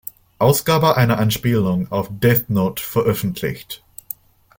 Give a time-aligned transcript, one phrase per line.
[0.39, 3.83] Ausgabe eine Anspielung auf Death Note veröffentlicht.